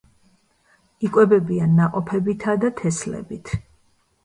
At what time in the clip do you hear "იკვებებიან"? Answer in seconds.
1.07-1.77